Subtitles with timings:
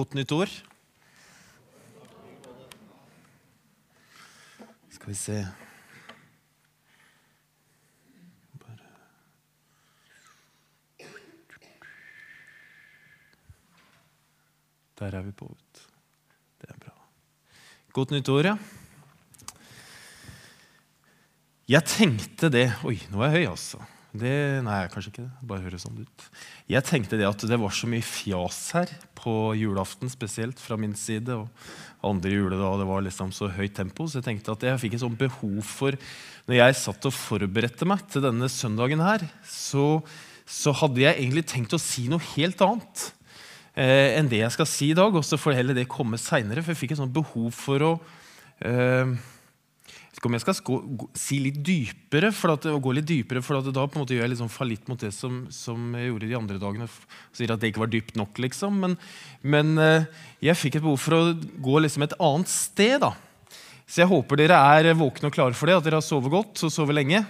[0.00, 0.48] Godt nytt år.
[4.88, 5.34] Skal vi se
[8.62, 8.78] Bare
[14.98, 15.52] Der er vi på.
[15.52, 15.84] vet.
[16.60, 16.96] Det er bra.
[17.92, 18.56] Godt nytt år, ja.
[21.68, 23.84] Jeg tenkte det Oi, nå er jeg høy, altså.
[24.10, 25.44] Det, nei, kanskje ikke det.
[25.46, 26.24] Bare høres sånn ut.
[26.70, 30.96] Jeg tenkte det at det var så mye fjas her på julaften, spesielt fra min
[30.98, 31.36] side.
[31.36, 31.46] Og
[32.10, 35.04] andre juledag det var liksom så høyt tempo, så jeg tenkte at jeg fikk et
[35.04, 35.98] sånt behov for
[36.50, 40.00] Når jeg satt og forberedte meg til denne søndagen her, så,
[40.42, 43.04] så hadde jeg egentlig tenkt å si noe helt annet
[43.76, 45.14] eh, enn det jeg skal si i dag.
[45.14, 47.92] Og så får heller det komme seinere, for jeg fikk et sånt behov for å
[48.66, 49.14] eh,
[50.10, 53.86] ikke om jeg skal gå, si litt dypere, for at, gå litt dypere, for da
[53.86, 56.58] på en måte gjør jeg liksom fallitt mot det som, som, jeg gjorde de andre
[56.60, 56.88] dagene.
[57.36, 58.80] Sier at det ikke var dypt nok, liksom.
[58.82, 58.96] Men,
[59.46, 60.08] men eh,
[60.50, 62.98] jeg fikk et behov for å gå liksom et annet sted.
[63.06, 63.14] da.
[63.86, 66.66] Så jeg håper dere er våkne og klare for det, at dere har sovet godt
[66.66, 67.22] og sovet lenge.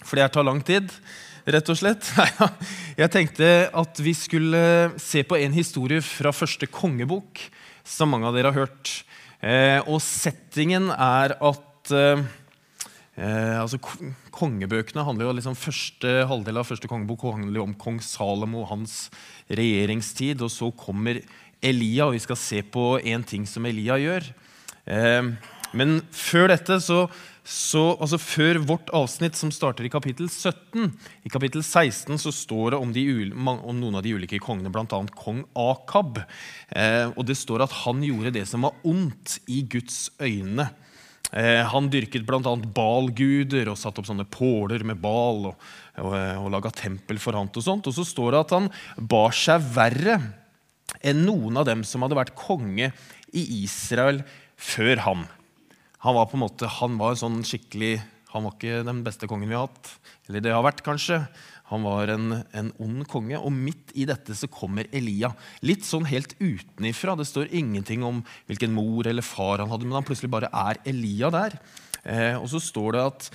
[0.00, 0.88] For det tar lang tid,
[1.48, 2.08] rett og slett.
[3.00, 4.64] Jeg tenkte at vi skulle
[5.00, 7.44] se på en historie fra første kongebok,
[7.84, 8.92] som mange av dere har hørt.
[9.38, 13.80] Eh, og settingen er at eh, altså,
[14.34, 18.72] Kongebøkene handler jo liksom Første halvdel av første kongebok handler jo om kong Salomo og
[18.72, 18.96] hans
[19.48, 20.42] regjeringstid.
[20.44, 21.22] Og så kommer
[21.58, 24.28] Elia, og vi skal se på én ting som Elia gjør.
[24.86, 25.32] Eh,
[25.76, 27.02] men før dette så,
[27.48, 30.92] så, altså Før vårt avsnitt, som starter i kapittel 17,
[31.24, 35.00] i kapittel 16 så står det om, de, om noen av de ulike kongene, bl.a.
[35.16, 36.22] kong Akab.
[36.68, 40.70] Eh, og det står at han gjorde det som var ondt i Guds øyne.
[41.28, 42.40] Eh, han dyrket bl.a.
[42.72, 47.50] balguder og satte opp sånne påler med bal og, og, og laga tempel for han
[47.52, 47.88] og sånt.
[47.90, 50.20] Og så står det at han bar seg verre
[51.04, 52.92] enn noen av dem som hadde vært konge
[53.36, 54.22] i Israel
[54.56, 55.26] før ham.
[56.06, 57.98] Han var på en måte, han var sånn skikkelig,
[58.32, 59.88] han var ikke den beste kongen vi har hatt.
[60.28, 61.22] Eller det har vært, kanskje.
[61.70, 65.30] Han var en, en ond konge, og midt i dette så kommer Elia.
[65.64, 67.16] Litt sånn helt utenifra.
[67.16, 70.80] Det står ingenting om hvilken mor eller far han hadde, men han plutselig bare er
[70.88, 71.58] Elia der.
[72.04, 73.28] Eh, og så står det at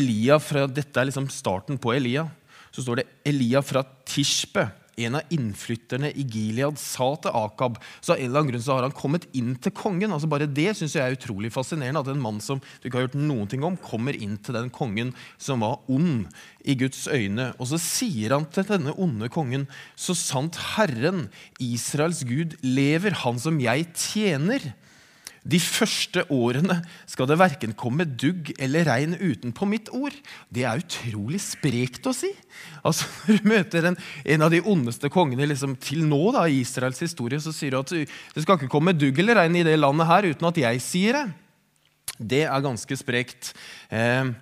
[0.00, 2.28] Elia fra, Dette er liksom starten på Elia.
[2.74, 8.14] Så står det Elia fra Tishbe en av innflytterne i Gilead sa til Akab så
[8.14, 10.12] av en eller annen grunn så har han kommet inn til kongen.
[10.14, 12.04] altså Bare det synes jeg er utrolig fascinerende.
[12.04, 14.70] At en mann som du ikke har gjort noen ting om, kommer inn til den
[14.74, 16.28] kongen som var ond
[16.64, 17.52] i Guds øyne.
[17.58, 21.28] Og så sier han til denne onde kongen, så sant Herren,
[21.62, 24.72] Israels Gud, lever, han som jeg tjener.
[25.44, 26.78] De første årene
[27.10, 30.16] skal det verken komme dugg eller regn utenpå mitt ord.
[30.48, 32.30] Det er utrolig sprekt å si.
[32.80, 36.62] Altså, Når du møter en, en av de ondeste kongene liksom, til nå da, i
[36.64, 39.76] Israels historie, så sier du at det skal ikke komme dugg eller regn i det
[39.80, 41.26] landet her uten at jeg sier det.
[42.14, 43.52] Det er ganske sprekt.
[43.92, 44.32] Eh,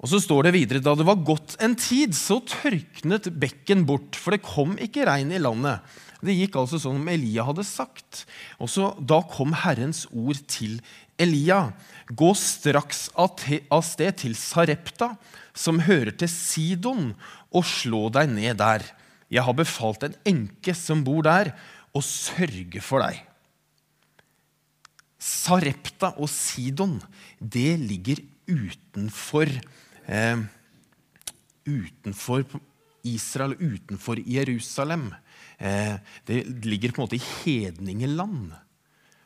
[0.00, 4.16] og så står det videre da det var gått en tid, så tørknet bekken bort,
[4.16, 5.84] for det kom ikke regn i landet.
[6.20, 8.24] Det gikk altså sånn som Elia hadde sagt.
[8.60, 10.78] Og så Da kom Herrens ord til
[11.20, 11.72] Elia.
[12.12, 15.14] Gå straks av sted til Sarepta,
[15.54, 17.14] som hører til Sidon,
[17.50, 18.84] og slå deg ned der.
[19.30, 21.54] Jeg har befalt en enke som bor der,
[21.94, 23.18] å sørge for deg.
[25.20, 26.96] Sarepta og Sidon,
[27.38, 29.50] det ligger utenfor
[30.06, 30.40] eh,
[31.70, 32.46] Utenfor
[33.06, 35.10] Israel, utenfor Jerusalem.
[35.60, 38.54] Eh, det ligger på en måte i hedningeland.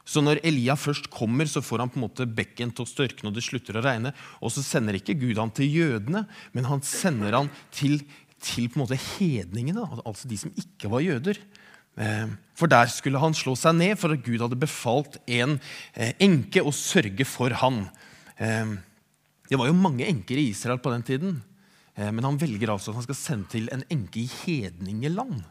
[0.05, 3.31] Så når Elia først kommer, så får han på en måte bekken til å størkne,
[3.31, 4.13] og det slutter å regne.
[4.43, 8.03] Og så sender ikke Gud han til jødene, men han sender han til,
[8.43, 11.41] til på en måte hedningene, altså de som ikke var jøder.
[11.97, 15.57] Eh, for der skulle han slå seg ned, for at Gud hadde befalt en
[15.95, 17.87] eh, enke å sørge for han.
[18.35, 21.35] Det var jo mange enker i Israel på den tiden,
[21.95, 25.45] men han velger altså at han skal sende til en enke i hedningeland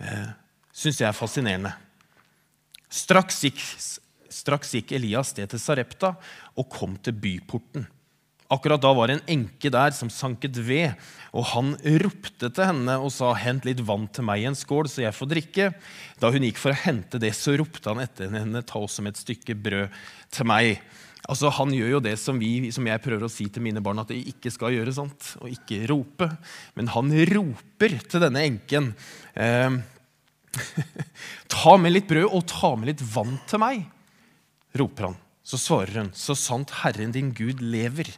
[0.00, 0.30] eh,
[0.72, 1.74] syns jeg er fascinerende.
[2.92, 3.60] Straks gikk,
[4.32, 6.14] straks gikk Elias sted til Sarepta
[6.56, 7.86] og kom til byporten.
[8.46, 10.94] Akkurat da var det en enke der som sanket ved,
[11.34, 11.72] og han
[12.04, 15.14] ropte til henne og sa, 'Hent litt vann til meg i en skål, så jeg
[15.14, 15.74] får drikke.'
[16.20, 19.16] Da hun gikk for å hente det, så ropte han etter henne, 'Ta også med
[19.16, 19.90] et stykke brød
[20.30, 20.78] til meg.'
[21.26, 23.98] Altså, Han gjør jo det som, vi, som jeg prøver å si til mine barn
[24.02, 24.94] at de ikke skal gjøre.
[24.94, 25.32] sant?
[25.42, 26.30] Og ikke rope.
[26.78, 28.92] Men han roper til denne enken.
[29.34, 29.78] Eh,
[31.56, 33.84] ta med litt brød og ta med litt vann til meg,
[34.78, 35.18] roper han.
[35.46, 38.08] Så svarer hun, så sant Herren din Gud lever.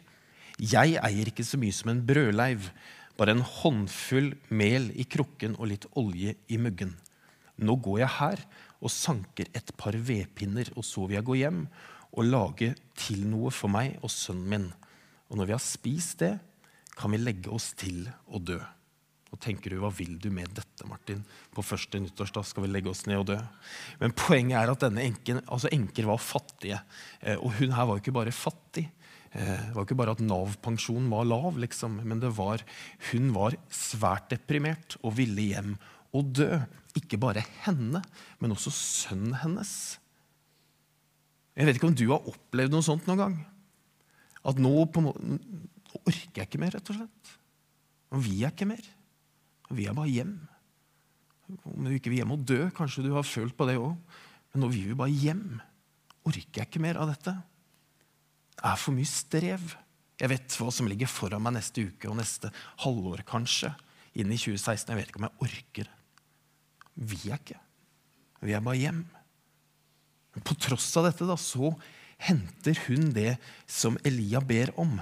[0.58, 2.70] Jeg eier ikke så mye som en brødleiv,
[3.18, 6.94] bare en håndfull mel i krukken og litt olje i muggen.
[7.58, 8.42] Nå går jeg her
[8.78, 11.64] og sanker et par vedpinner, og så vil jeg gå hjem
[12.14, 14.68] og lage til noe for meg og sønnen min.
[15.28, 16.34] Og når vi har spist det,
[16.98, 18.58] kan vi legge oss til å dø.
[19.28, 21.20] Og tenker du, Hva vil du med dette, Martin?
[21.52, 23.36] På første nyttårsdag skal vi legge oss ned og dø.
[24.00, 26.80] Men poenget er at denne enken, altså enker var fattige.
[27.20, 28.86] Eh, og hun her var jo ikke bare fattig.
[29.34, 32.64] Eh, det var ikke bare at Nav-pensjonen var lav, liksom, men var,
[33.12, 35.76] hun var svært deprimert og ville hjem
[36.16, 36.50] og dø.
[36.96, 38.00] Ikke bare henne,
[38.40, 39.98] men også sønnen hennes.
[41.58, 43.34] Jeg vet ikke om du har opplevd noe sånt noen gang.
[44.46, 45.38] At nå, på, nå
[46.04, 47.32] orker jeg ikke mer, rett og slett.
[48.12, 48.86] Nå vil jeg ikke mer.
[49.74, 50.36] Vi er bare hjem.
[51.66, 53.98] Om du ikke vil hjem og dø, kanskje du har følt på det òg.
[54.52, 55.58] Men nå vil vi bare hjem.
[56.28, 57.34] Orker jeg ikke mer av dette?
[58.54, 59.74] Det er for mye strev.
[60.18, 62.50] Jeg vet hva som ligger foran meg neste uke og neste
[62.84, 63.74] halvår, kanskje.
[64.18, 64.92] Inn i 2016.
[64.92, 65.90] Jeg vet ikke om jeg orker.
[65.90, 65.96] det.
[67.10, 67.60] Vi er ikke.
[68.42, 69.04] Vi er bare hjem.
[70.34, 71.72] Men på tross av dette da, så
[72.18, 73.36] henter hun det
[73.70, 74.98] som Elia ber om.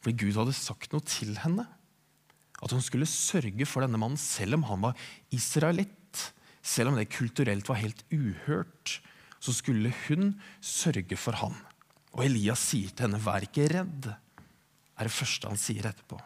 [0.00, 1.66] Fordi Gud hadde sagt noe til henne.
[2.60, 5.96] At hun skulle sørge for denne mannen selv om han var israelitt.
[6.60, 8.98] Selv om det kulturelt var helt uhørt,
[9.40, 11.56] så skulle hun sørge for ham.
[12.12, 14.10] Og Elias sier til henne, 'Vær ikke redd',
[14.98, 16.20] er det første han sier etterpå.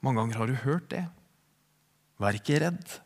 [0.00, 1.04] Mange ganger har du hørt det.
[2.18, 3.00] Vær ikke redd.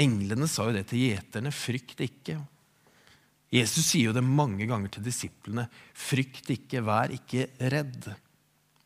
[0.00, 1.52] Englene sa jo det til gjeterne.
[1.52, 2.38] Frykt ikke.
[3.50, 5.66] Jesus sier jo det mange ganger til disiplene.
[5.96, 8.10] Frykt ikke, vær ikke redd.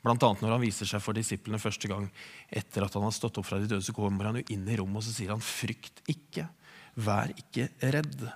[0.04, 2.06] Blant annet når han viser seg for disiplene første gang
[2.52, 4.76] etter at han har stått opp fra de døde, så kommer han jo inn i
[4.80, 6.48] rommet og så sier han, 'Frykt ikke.
[6.94, 8.28] Vær ikke redd'.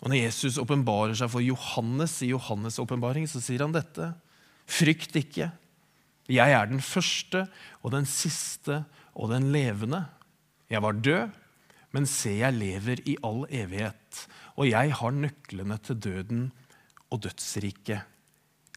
[0.00, 4.14] Og Når Jesus åpenbarer seg for Johannes i Johannes' åpenbaring, så sier han dette.
[4.64, 5.50] Frykt ikke.
[6.30, 7.44] Jeg er den første
[7.82, 10.06] og den siste og den levende.
[10.70, 11.32] Jeg var død,
[11.90, 14.26] men se, jeg lever i all evighet.
[14.54, 16.44] Og jeg har nøklene til døden
[17.10, 18.06] og dødsriket.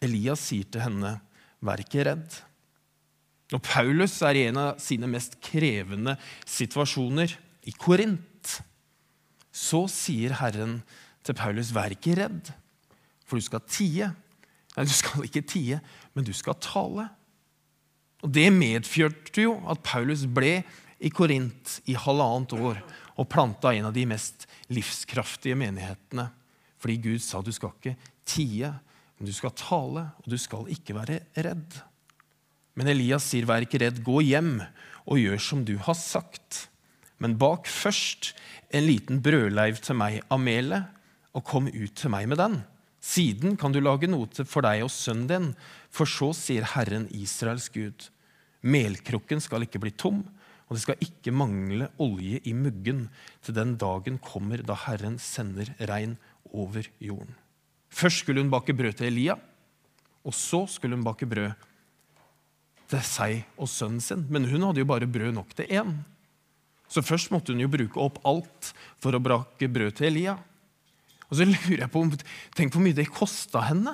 [0.01, 1.19] Elias sier til henne,
[1.61, 2.41] 'Vær ikke redd'.
[3.53, 8.63] Og Paulus er i en av sine mest krevende situasjoner, i Korint.
[9.53, 10.81] Så sier Herren
[11.23, 12.51] til Paulus, 'Vær ikke redd,
[13.25, 14.11] for du skal tie.'
[14.75, 15.79] Nei, du skal ikke tie,
[16.15, 17.09] men du skal tale.
[18.23, 20.63] Og Det medførte jo at Paulus ble
[21.03, 22.79] i Korint i halvannet år
[23.19, 26.29] og planta en av de mest livskraftige menighetene.
[26.79, 27.95] Fordi Gud sa du skal ikke
[28.27, 28.71] tie,
[29.17, 31.79] men du skal tale, og du skal ikke være redd.
[32.73, 34.63] Men Elias sier, 'Vær ikke redd, gå hjem
[35.05, 36.67] og gjør som du har sagt.'
[37.19, 38.33] Men bak først
[38.73, 40.89] en liten brødleiv til meg av melet,
[41.33, 42.63] og kom ut til meg med den.
[42.99, 45.47] Siden kan du lage noe for deg og sønnen din,
[45.89, 48.09] for så sier Herren Israels Gud.
[48.63, 50.23] Melkrukken skal ikke bli tom,
[50.73, 53.03] og det skal ikke mangle olje i muggen
[53.45, 56.15] til den dagen kommer da Herren sender regn
[56.49, 57.35] over jorden.
[57.93, 59.35] Først skulle hun bake brød til Elia,
[60.25, 61.51] og så skulle hun bake brød
[62.89, 64.23] til seg og sønnen sin.
[64.33, 65.91] Men hun hadde jo bare brød nok til én.
[66.89, 70.39] Så først måtte hun jo bruke opp alt for å bake brød til Elia.
[71.29, 72.01] Og så lurer jeg på,
[72.57, 73.93] Tenk hvor mye det kosta henne.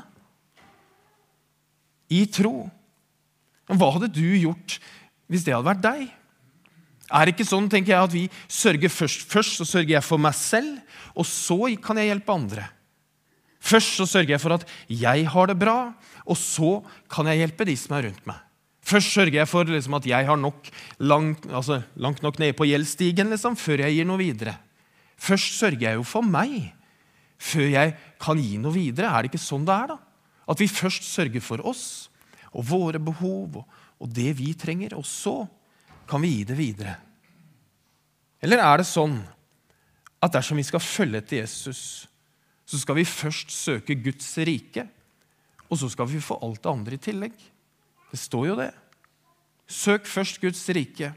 [2.08, 2.70] I tro.
[3.68, 4.80] Hva hadde du gjort
[5.28, 6.08] hvis det hadde vært deg?
[7.10, 10.22] Er det ikke sånn tenker jeg, at vi sørger først, først så sørger jeg for
[10.22, 10.78] meg selv,
[11.18, 12.68] og så kan jeg hjelpe andre?
[13.60, 15.80] Først så sørger jeg for at jeg har det bra,
[16.24, 16.80] og så
[17.12, 18.38] kan jeg hjelpe de som er rundt meg.
[18.90, 20.70] Først sørger jeg for liksom, at jeg har nok
[21.02, 24.56] langt, altså, langt nok nede på gjeldsstigen liksom, før jeg gir noe videre.
[25.20, 26.72] Først sørger jeg jo for meg
[27.40, 29.12] før jeg kan gi noe videre.
[29.12, 29.94] Er det ikke sånn det er?
[29.94, 30.00] da?
[30.50, 31.84] At vi først sørger for oss
[32.50, 35.44] og våre behov og, og det vi trenger, og så
[36.10, 36.96] kan vi gi det videre.
[38.42, 39.20] Eller er det sånn
[40.20, 41.82] at dersom vi skal følge etter Jesus,
[42.70, 44.86] så skal vi først søke Guds rike,
[45.70, 47.36] og så skal vi få alt det andre i tillegg.
[48.10, 48.72] Det står jo det.
[49.70, 51.12] Søk først Guds rike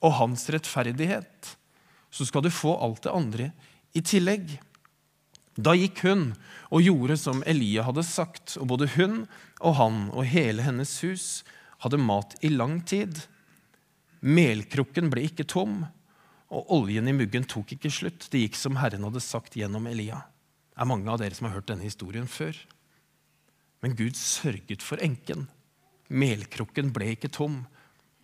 [0.00, 1.54] og hans rettferdighet,
[2.10, 3.50] så skal du få alt det andre
[3.94, 4.54] i tillegg.
[5.58, 6.30] Da gikk hun
[6.70, 9.24] og gjorde som Elia hadde sagt, og både hun
[9.58, 11.26] og han og hele hennes hus
[11.82, 13.24] hadde mat i lang tid.
[14.20, 15.84] Melkrukken ble ikke tom,
[16.50, 18.26] og oljen i muggen tok ikke slutt.
[18.32, 20.24] Det gikk som Herren hadde sagt gjennom Elia
[20.74, 22.56] Det er mange av dere som har hørt denne historien før.
[23.80, 25.46] Men Gud sørget for enken.
[26.10, 27.62] Melkrukken ble ikke tom,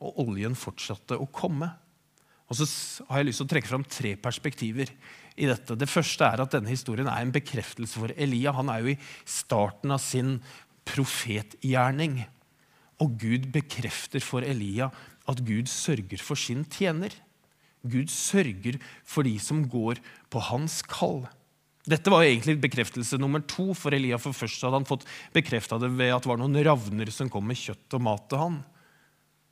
[0.03, 1.71] og oljen fortsatte å komme.
[2.47, 2.67] Og så
[3.09, 4.93] har jeg lyst til å trekke fram tre perspektiver
[5.37, 5.77] i dette.
[5.79, 8.55] Det første er at denne historien er en bekreftelse for Elia.
[8.55, 10.37] Han er jo i starten av sin
[10.87, 12.21] profetgjerning.
[13.03, 14.89] Og Gud bekrefter for Elia
[15.29, 17.13] at Gud sørger for sin tjener.
[17.87, 20.01] Gud sørger for de som går
[20.33, 21.27] på hans kall.
[21.87, 24.19] Dette var egentlig bekreftelse nummer to for Elia.
[24.19, 27.47] For først hadde han fått bekrefta det ved at det var noen ravner som kom
[27.47, 28.59] med kjøtt og mat til han.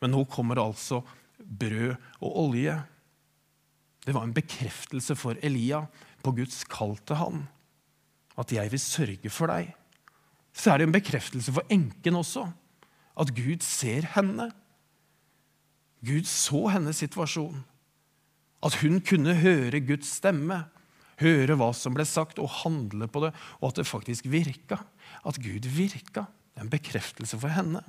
[0.02, 1.04] Men nå kommer det altså
[1.38, 2.74] brød og olje.
[4.04, 5.84] Det var en bekreftelse for Elia
[6.24, 7.46] på Guds kall til han.
[8.36, 9.72] At 'jeg vil sørge for deg'.
[10.52, 12.50] Så er det en bekreftelse for enken også.
[13.20, 14.50] At Gud ser henne.
[16.04, 17.62] Gud så hennes situasjon.
[18.64, 20.64] At hun kunne høre Guds stemme,
[21.20, 24.80] høre hva som ble sagt, og handle på det, og at det faktisk virka.
[25.24, 26.26] At Gud virka.
[26.54, 27.82] Det er en bekreftelse for henne.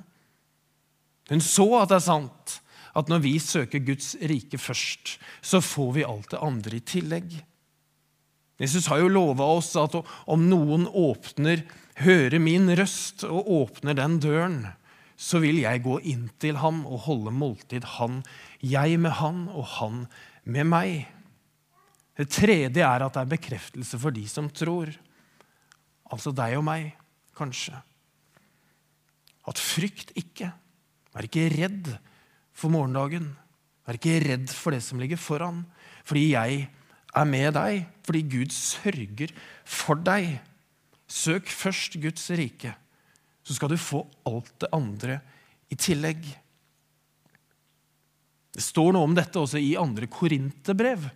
[1.30, 2.60] Hun så at det er sant,
[2.96, 7.34] at når vi søker Guds rike først, så får vi alt det andre i tillegg.
[8.62, 11.66] Jesus har jo lova oss at om noen åpner,
[12.00, 14.60] hører min røst og åpner den døren,
[15.16, 18.20] så vil jeg gå inn til ham og holde måltid, han,
[18.60, 20.04] jeg med han og han
[20.44, 21.06] med meg.
[22.16, 24.92] Det tredje er at det er bekreftelse for de som tror.
[26.12, 26.92] Altså deg og meg,
[27.36, 27.80] kanskje.
[29.48, 30.52] At frykt ikke.
[31.16, 31.92] Vær ikke redd
[32.56, 33.32] for morgendagen.
[33.88, 35.64] Vær ikke redd for det som ligger foran.
[36.04, 36.66] Fordi jeg
[37.16, 37.86] er med deg.
[38.04, 39.32] Fordi Gud sørger
[39.64, 40.40] for deg.
[41.08, 42.74] Søk først Guds rike
[43.46, 45.20] så skal du få alt det andre
[45.70, 46.24] i tillegg.
[48.56, 51.06] Det står noe om dette også i andre korinterbrev,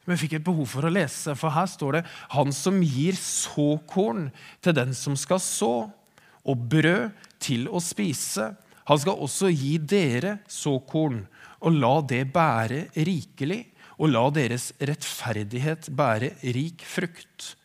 [0.00, 1.34] som jeg fikk et behov for å lese.
[1.36, 4.30] For her står det 'Han som gir såkorn
[4.62, 5.90] til den som skal så,
[6.46, 8.56] og brød til å spise'.
[8.86, 11.26] Han skal også gi dere såkorn,
[11.60, 13.66] og la det bære rikelig,
[13.98, 17.56] og la deres rettferdighet bære rik frukt.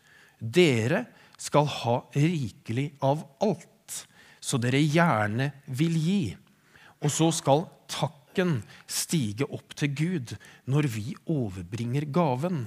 [0.41, 1.05] Dere
[1.37, 3.70] skal ha rikelig av alt
[4.41, 6.21] så dere gjerne vil gi.
[7.01, 10.35] Og så skal takken stige opp til Gud
[10.69, 12.65] når vi overbringer gaven.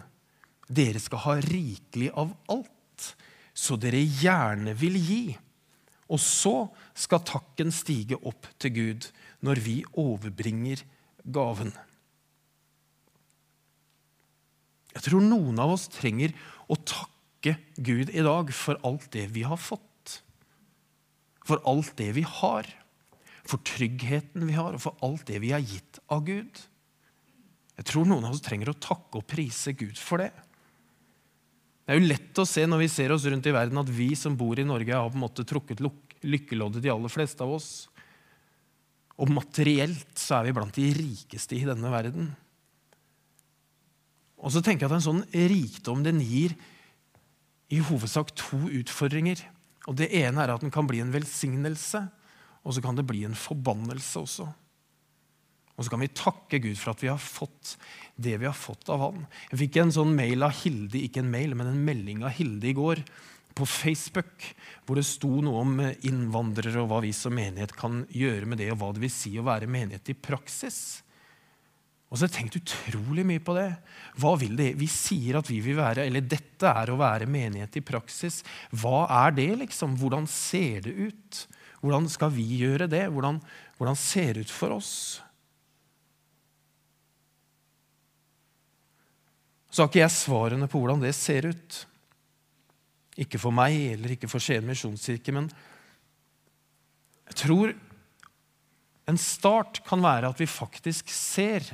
[0.70, 3.08] Dere skal ha rikelig av alt,
[3.54, 5.24] så dere gjerne vil gi.
[6.12, 9.08] Og så skal takken stige opp til Gud
[9.44, 10.84] når vi overbringer
[11.24, 11.72] gaven.
[14.94, 16.36] Jeg tror noen av oss trenger
[16.70, 19.93] å takke Gud i dag for alt det vi har fått
[21.44, 22.68] for alt det vi har,
[23.44, 26.62] for tryggheten vi har, og for alt det vi er gitt av Gud.
[27.74, 30.30] Jeg tror noen av oss trenger å takke og prise Gud for det.
[31.84, 34.14] Det er jo lett å se når vi ser oss rundt i verden, at vi
[34.16, 35.82] som bor i Norge, har på en måte trukket
[36.24, 37.72] lykkeloddet, de aller fleste av oss.
[39.20, 42.32] Og materielt så er vi blant de rikeste i denne verden.
[44.40, 46.56] Og så tenker jeg at en sånn rikdom den gir
[47.72, 49.40] i hovedsak to utfordringer.
[49.90, 52.06] Og Det ene er at den kan bli en velsignelse,
[52.64, 54.46] og så kan det bli en forbannelse også.
[55.74, 57.74] Og så kan vi takke Gud for at vi har fått
[58.14, 59.24] det vi har fått av Han.
[59.50, 62.70] Jeg fikk en sånn mail av Hilde, ikke en mail, men en melding av Hilde
[62.70, 63.02] i går
[63.54, 64.48] på Facebook,
[64.86, 65.74] hvor det sto noe om
[66.06, 69.34] innvandrere og hva vi som menighet kan gjøre med det, og hva det vil si
[69.38, 71.03] å være menighet i praksis.
[72.14, 73.72] Og så har jeg tenkt utrolig mye på det.
[74.22, 74.68] Hva vil det?
[74.78, 78.36] Vi sier at vi vil være, eller dette er å være menighet i praksis.
[78.70, 79.96] Hva er det, liksom?
[79.98, 81.40] Hvordan ser det ut?
[81.82, 83.08] Hvordan skal vi gjøre det?
[83.10, 83.40] Hvordan,
[83.80, 84.92] hvordan ser det ut for oss?
[89.74, 91.80] Så har ikke jeg svarene på hvordan det ser ut.
[93.18, 95.50] Ikke for meg eller ikke for Skien misjonskirke, men
[97.26, 97.74] jeg tror
[99.10, 101.66] en start kan være at vi faktisk ser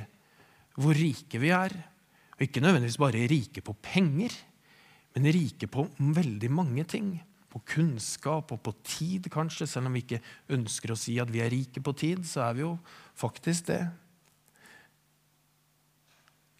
[0.77, 1.73] hvor rike vi er.
[2.37, 4.33] Og ikke nødvendigvis bare rike på penger,
[5.15, 7.13] men rike på veldig mange ting.
[7.51, 9.67] På kunnskap og på tid, kanskje.
[9.67, 10.21] Selv om vi ikke
[10.55, 12.77] ønsker å si at vi er rike på tid, så er vi jo
[13.19, 13.81] faktisk det.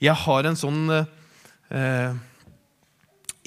[0.02, 2.20] Jeg har en sånn eh,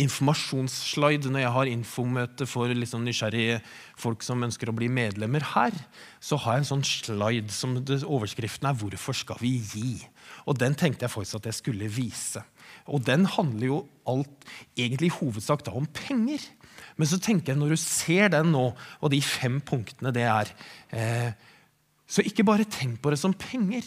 [0.01, 3.61] informasjonsslide når jeg har infomøte for liksom nysgjerrige
[4.01, 5.77] folk som ønsker å bli medlemmer her.
[6.19, 10.09] Så har jeg en sånn slide som overskriften er 'Hvorfor skal vi gi?'
[10.47, 12.43] Og Den tenkte jeg faktisk at jeg skulle vise.
[12.87, 14.45] Og Den handler jo alt,
[14.77, 16.41] egentlig i hovedsak da om penger.
[16.97, 20.51] Men så tenker jeg når du ser den nå, og de fem punktene det er
[20.93, 21.33] eh,
[22.07, 23.83] Så ikke bare tenk på det som penger,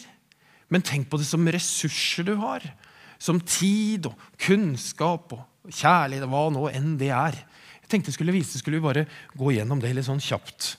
[0.68, 2.60] men tenk på det som ressurser du har.
[3.18, 7.38] Som tid og kunnskap og kjærlighet, hva nå enn det er.
[7.82, 9.06] Jeg tenkte skulle vise, skulle vi bare
[9.38, 10.76] gå gjennom det litt sånn kjapt.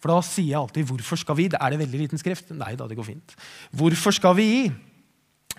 [0.00, 2.50] For da sier jeg alltid 'hvorfor skal vi?' Er det veldig liten skrift?
[2.50, 3.34] Nei da, det går fint.
[3.74, 4.72] Hvorfor skal vi gi?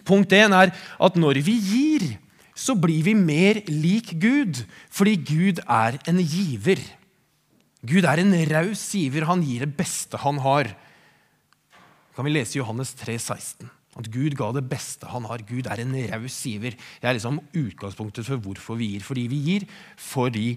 [0.06, 2.18] Punkt én er at når vi gir,
[2.56, 6.80] så blir vi mer lik Gud, fordi Gud er en giver.
[7.86, 9.26] Gud er en raus giver.
[9.26, 10.76] Han gir det beste han har.
[12.16, 13.70] Kan vi lese Johannes 3, 16.
[13.98, 15.44] At Gud ga det beste han har.
[15.48, 16.78] Gud er en raus giver.
[16.78, 19.06] Det er liksom utgangspunktet for hvorfor vi gir.
[19.06, 20.48] Fordi vi gir fordi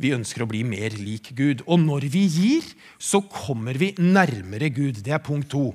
[0.00, 1.64] vi ønsker å bli mer lik Gud.
[1.66, 2.68] Og når vi gir,
[2.98, 5.02] så kommer vi nærmere Gud.
[5.04, 5.70] Det er punkt to.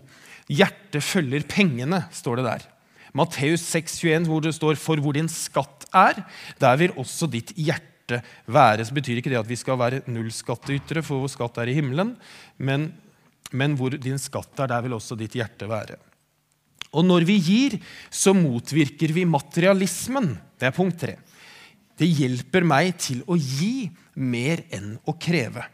[0.47, 2.65] Hjertet følger pengene, står det der.
[3.17, 6.23] Matteus 6,21, hvor det står 'For hvor din skatt er,
[6.59, 8.85] der vil også ditt hjerte være'.
[8.85, 12.15] Så betyr ikke det at vi skal være nullskattytere, for vår skatt er i himmelen.
[12.57, 12.93] Men,
[13.51, 15.97] men hvor din skatt er, der vil også ditt hjerte være.
[16.95, 17.79] Og når vi gir,
[18.09, 20.35] så motvirker vi materialismen.
[20.57, 21.17] Det er punkt tre.
[21.97, 25.65] Det hjelper meg til å gi mer enn å kreve.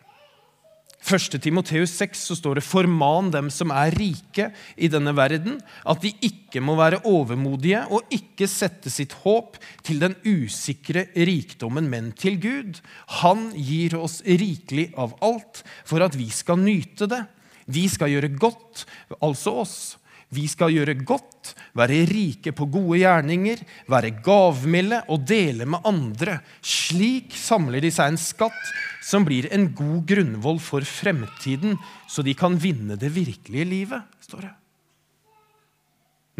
[1.03, 1.35] 1.
[1.43, 6.13] Timoteus 6 så står det 'forman dem som er rike i denne verden', at de
[6.23, 12.39] ikke må være overmodige og ikke sette sitt håp til den usikre rikdommen, men til
[12.39, 12.79] Gud.
[13.19, 17.27] Han gir oss rikelig av alt for at vi skal nyte det.
[17.67, 18.85] Vi skal gjøre godt,
[19.21, 19.97] altså oss.
[20.33, 23.61] Vi skal gjøre godt, være rike på gode gjerninger,
[23.91, 26.39] være gavmilde og dele med andre.
[26.61, 28.73] Slik samler de seg en skatt
[29.03, 31.77] som blir en god grunnvoll for fremtiden,
[32.09, 34.53] så de kan vinne det virkelige livet, står det.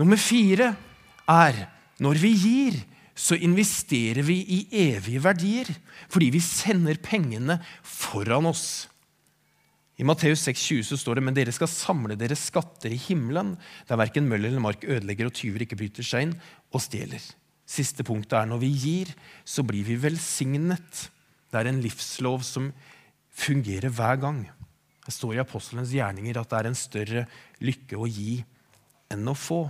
[0.02, 0.72] Nummer fire
[1.30, 1.60] er
[2.02, 2.80] når vi gir,
[3.14, 4.60] så investerer vi i
[4.90, 5.68] evige verdier
[6.10, 8.88] fordi vi sender pengene foran oss.
[10.04, 13.54] I Matteus 6,20 så står det men dere skal samle dere skatter i himmelen,
[13.88, 16.34] der verken møll eller mark ødelegger og tyver ikke bryter seg inn
[16.76, 17.24] og stjeler.
[17.64, 19.14] Siste punktet er når vi gir,
[19.48, 21.06] så blir vi velsignet.
[21.48, 22.68] Det er en livslov som
[23.32, 24.42] fungerer hver gang.
[25.06, 27.24] Det står i apostelens gjerninger at det er en større
[27.64, 28.42] lykke å gi
[29.16, 29.62] enn å få.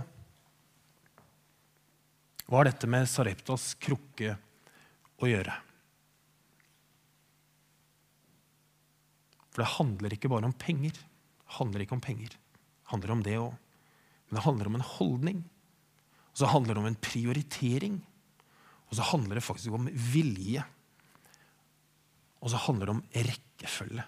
[2.48, 4.34] Hva har dette med Sareptas krukke
[5.22, 5.54] å gjøre?
[9.54, 10.96] For det handler ikke bare om penger.
[10.98, 12.32] Det handler ikke om penger.
[12.34, 13.52] Det handler om det òg.
[14.26, 15.44] Men det handler om en holdning.
[16.32, 18.00] Og så handler det om en prioritering.
[18.90, 20.64] Og så handler det faktisk om vilje.
[22.42, 24.04] Og så handler det om rekkefølge.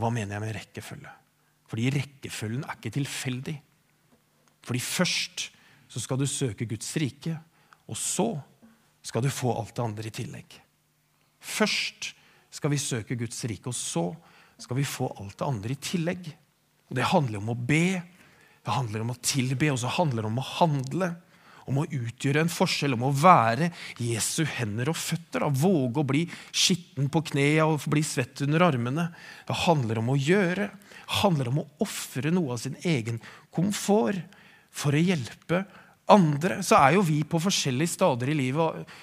[0.00, 1.10] Hva mener jeg med rekkefølge?
[1.70, 3.56] Fordi rekkefølgen er ikke tilfeldig.
[4.64, 5.50] Fordi først
[5.90, 7.34] så skal du søke Guds rike,
[7.90, 8.28] og så
[9.02, 10.56] skal du få alt det andre i tillegg.
[11.40, 12.12] Først
[12.50, 14.10] skal vi søke Guds rike, og så
[14.60, 16.30] skal vi få alt det andre i tillegg.
[16.90, 18.02] Og Det handler om å be,
[18.60, 21.10] det handler om å tilbe, og så handler det om å handle.
[21.70, 23.68] Om å utgjøre en forskjell, om å være
[24.02, 25.44] Jesu hender og føtter.
[25.44, 25.50] Da.
[25.54, 29.06] Våge å bli skitten på knærne og bli svett under armene.
[29.46, 30.66] Det handler om å gjøre.
[30.72, 33.20] Det handler om å ofre noe av sin egen
[33.54, 34.18] komfort
[34.74, 35.62] for å hjelpe
[36.10, 36.58] andre.
[36.66, 38.96] Så er jo vi på forskjellige stadier i livet,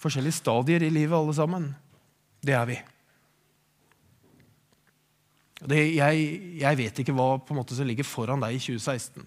[0.00, 1.74] forskjellige stadier i livet alle sammen.
[2.44, 2.76] Det er vi.
[5.56, 6.26] Det, jeg,
[6.60, 9.24] jeg, vet ikke hva måte, som ligger foran deg i 2016.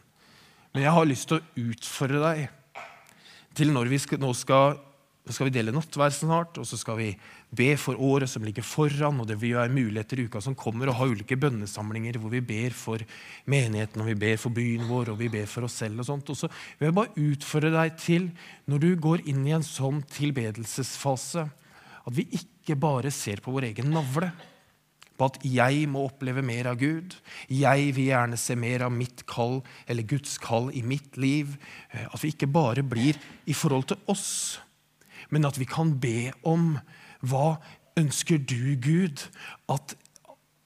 [0.75, 2.45] Men jeg har lyst til å utfordre deg
[3.57, 4.77] til når vi skal, nå skal,
[5.33, 7.09] skal vi dele nattvær snart, og så skal vi
[7.49, 10.91] be for året som ligger foran, og det vil være muligheter i uka som kommer,
[10.91, 13.01] og ha ulike bønnesamlinger hvor vi ber for
[13.49, 16.03] menigheten, og vi ber for byen vår, og vi ber for oss selv.
[16.03, 16.29] og sånt.
[16.29, 18.29] Og så vil jeg bare utfordre deg til,
[18.69, 21.49] når du går inn i en sånn tilbedelsesfase,
[22.09, 24.31] at vi ikke bare ser på vår egen navle.
[25.19, 27.17] På at jeg må oppleve mer av Gud.
[27.51, 31.57] Jeg vil gjerne se mer av mitt kall, eller Guds kall, i mitt liv.
[31.91, 34.59] Eh, at vi ikke bare blir i forhold til oss,
[35.29, 36.77] men at vi kan be om
[37.19, 37.59] hva
[37.99, 39.27] ønsker du, Gud,
[39.67, 39.97] at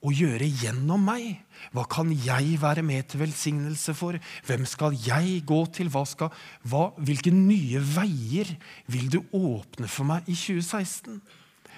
[0.04, 1.44] å gjøre gjennom meg?
[1.72, 4.20] Hva kan jeg være med til velsignelse for?
[4.48, 5.92] Hvem skal jeg gå til?
[5.94, 6.34] Hva skal,
[6.68, 8.52] hva, hvilke nye veier
[8.92, 11.22] vil du åpne for meg i 2016?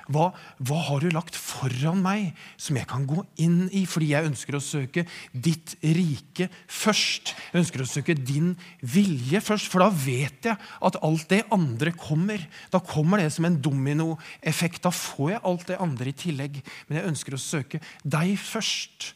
[0.06, 0.28] Hva,
[0.62, 3.86] hva, har du lagt foran meg som jeg kan gå inn i?
[3.90, 7.34] Fordi jeg ønsker å søke ditt rike først.
[7.50, 8.54] Jeg ønsker å søke din
[8.86, 12.44] vilje først, for da vet jeg at alt det andre kommer.
[12.74, 14.84] Da kommer det som en dominoeffekt.
[14.86, 16.62] Da får jeg alt det andre i tillegg.
[16.88, 19.14] Men jeg ønsker å søke deg først.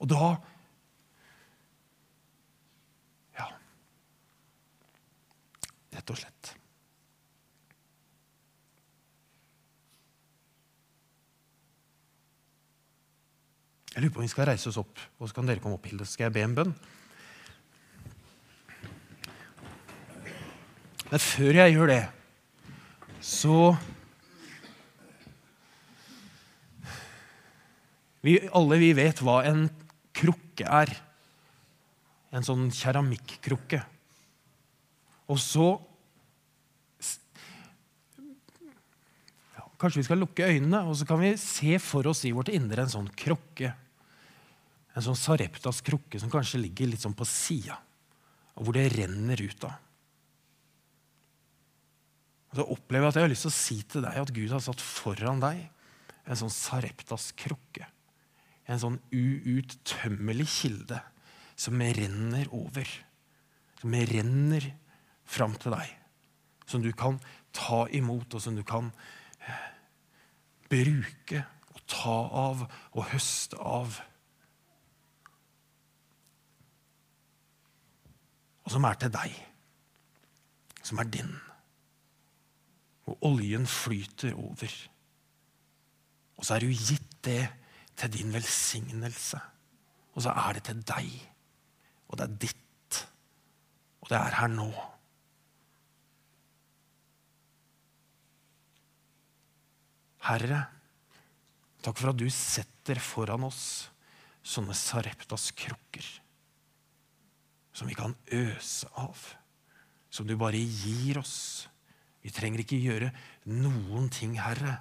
[0.00, 0.36] Og da
[3.38, 3.50] Ja.
[5.92, 6.54] Rett og slett.
[13.98, 15.86] Jeg lurer på om vi skal reise oss opp, og så kan dere komme opp,
[15.90, 16.04] Hilde.
[16.06, 16.68] Skal jeg be en bønn?
[21.08, 22.04] Men før jeg gjør det,
[23.18, 23.56] så
[28.22, 29.64] vi, Alle vi vet hva en
[30.14, 30.94] krukke er.
[32.30, 33.82] En sånn keramikkrukke.
[35.26, 35.66] Og så
[39.58, 42.54] ja, Kanskje vi skal lukke øynene, og så kan vi se for oss i vårt
[42.54, 43.74] indre en sånn krukke
[44.98, 47.76] En sånn Sareptas krukke som kanskje ligger litt sånn på sida,
[48.58, 49.76] og hvor det renner ut av.
[52.48, 54.54] Og så opplever jeg at jeg har lyst til å si til deg at Gud
[54.54, 55.66] har satt foran deg
[56.28, 57.86] en sånn Sareptas krukke.
[58.68, 60.98] En sånn uuttømmelig kilde
[61.58, 62.88] som renner over.
[63.80, 64.66] Som renner
[65.28, 65.94] fram til deg.
[66.68, 67.20] Som du kan
[67.56, 68.90] ta imot, og som du kan
[69.40, 69.70] eh,
[70.68, 74.00] bruke og ta av og høste av.
[78.68, 79.36] Og som er til deg.
[80.84, 81.30] Som er din.
[83.08, 84.74] Og oljen flyter over.
[86.36, 87.46] Og så er du gitt det
[87.96, 89.40] til din velsignelse.
[90.12, 91.08] Og så er det til deg.
[92.12, 93.00] Og det er ditt.
[94.04, 94.68] Og det er her nå.
[100.28, 100.62] Herre,
[101.80, 103.62] takk for at du setter foran oss
[104.44, 106.18] sånne Sareptas krukker
[107.78, 109.18] som vi kan øse av,
[110.10, 111.68] som du bare gir oss.
[112.24, 113.12] Vi trenger ikke gjøre
[113.54, 114.74] noen ting, Herre,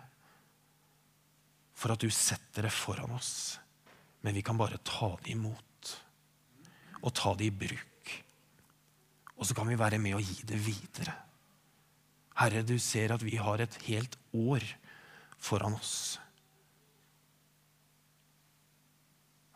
[1.77, 3.59] for at du setter det foran oss.
[4.25, 5.93] Men vi kan bare ta det imot
[7.03, 8.13] og ta det i bruk.
[9.37, 11.13] Og så kan vi være med og gi det videre.
[12.41, 14.65] Herre, du ser at vi har et helt år
[15.37, 16.17] foran oss.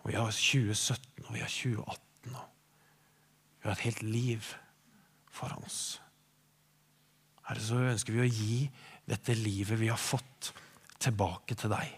[0.01, 2.37] Og vi har 2017, og vi har 2018.
[2.37, 2.60] Og
[3.61, 4.47] vi har et helt liv
[5.31, 6.01] foran oss.
[7.47, 8.57] Herre, så ønsker vi å gi
[9.09, 10.53] dette livet vi har fått,
[11.01, 11.93] tilbake til deg.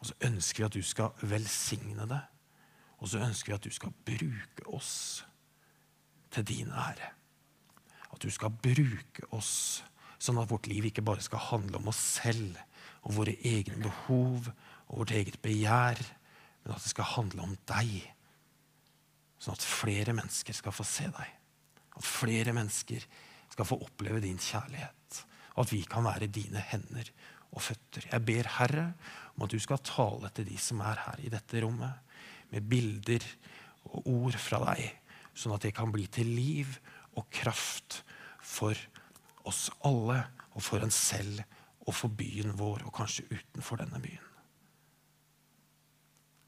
[0.00, 2.22] Og så ønsker vi at du skal velsigne det.
[2.98, 4.94] Og så ønsker vi at du skal bruke oss
[6.34, 7.12] til din ære.
[8.10, 9.84] At du skal bruke oss
[10.16, 12.56] Sånn at vårt liv ikke bare skal handle om oss selv
[13.04, 14.48] og våre egne behov
[14.88, 16.00] og vårt eget begjær,
[16.64, 17.90] men at det skal handle om deg.
[19.38, 21.32] Sånn at flere mennesker skal få se deg.
[21.96, 23.04] At flere mennesker
[23.52, 25.22] skal få oppleve din kjærlighet.
[25.56, 27.10] Og at vi kan være dine hender
[27.52, 28.08] og føtter.
[28.10, 28.86] Jeg ber Herre
[29.36, 32.02] om at du skal tale til de som er her i dette rommet,
[32.52, 33.24] med bilder
[33.90, 34.84] og ord fra deg,
[35.34, 36.76] sånn at det kan bli til liv
[37.18, 38.02] og kraft
[38.44, 38.78] for
[39.46, 40.20] oss alle
[40.54, 41.42] og for en selv
[41.86, 44.32] og for byen vår, og kanskje utenfor denne byen.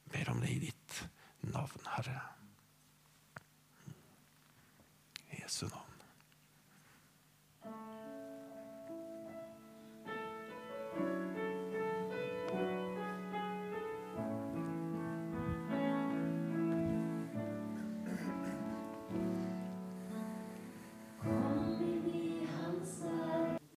[0.09, 0.97] Jeg ber om det i ditt
[1.47, 2.23] navn, Herre.
[5.31, 5.88] I Jesu navn.